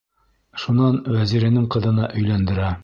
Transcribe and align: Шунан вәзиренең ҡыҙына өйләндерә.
Шунан 0.63 0.97
вәзиренең 1.19 1.71
ҡыҙына 1.77 2.13
өйләндерә. 2.17 2.77